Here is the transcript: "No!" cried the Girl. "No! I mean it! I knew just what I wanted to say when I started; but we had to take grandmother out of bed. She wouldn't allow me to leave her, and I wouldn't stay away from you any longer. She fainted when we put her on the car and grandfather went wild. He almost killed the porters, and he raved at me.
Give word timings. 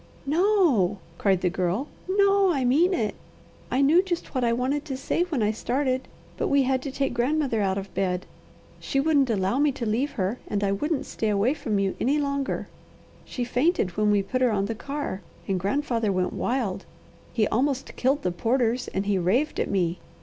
"No!" 0.25 0.97
cried 1.19 1.41
the 1.41 1.49
Girl. 1.51 1.87
"No! 2.09 2.51
I 2.51 2.65
mean 2.65 2.91
it! 2.91 3.13
I 3.69 3.81
knew 3.83 4.01
just 4.01 4.33
what 4.33 4.43
I 4.43 4.51
wanted 4.51 4.83
to 4.85 4.97
say 4.97 5.21
when 5.25 5.43
I 5.43 5.51
started; 5.51 6.07
but 6.37 6.47
we 6.47 6.63
had 6.63 6.81
to 6.81 6.91
take 6.91 7.13
grandmother 7.13 7.61
out 7.61 7.77
of 7.77 7.93
bed. 7.93 8.25
She 8.79 8.99
wouldn't 8.99 9.29
allow 9.29 9.59
me 9.59 9.71
to 9.73 9.85
leave 9.85 10.13
her, 10.13 10.39
and 10.47 10.63
I 10.63 10.71
wouldn't 10.71 11.05
stay 11.05 11.29
away 11.29 11.53
from 11.53 11.77
you 11.77 11.95
any 12.01 12.17
longer. 12.17 12.67
She 13.25 13.43
fainted 13.43 13.95
when 13.95 14.09
we 14.09 14.23
put 14.23 14.41
her 14.41 14.49
on 14.49 14.65
the 14.65 14.73
car 14.73 15.21
and 15.47 15.59
grandfather 15.59 16.11
went 16.11 16.33
wild. 16.33 16.83
He 17.31 17.47
almost 17.49 17.95
killed 17.95 18.23
the 18.23 18.31
porters, 18.31 18.87
and 18.87 19.05
he 19.05 19.19
raved 19.19 19.59
at 19.59 19.69
me. 19.69 19.99